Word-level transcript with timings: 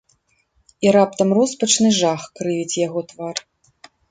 І 0.87 0.93
раптам 0.95 1.29
роспачны 1.39 1.93
жах 1.99 2.21
крывіць 2.41 2.79
яго 2.87 3.05
твар. 3.15 3.45